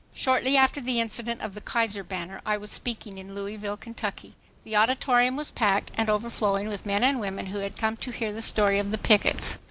[0.15, 4.33] Shortly after the incident of the "Kaiser banner" I was speaking in Louisville, Kentucky.
[4.63, 8.33] The auditorium was packed and overflowing with men and women who had come to hear
[8.33, 9.59] the story of the pickets.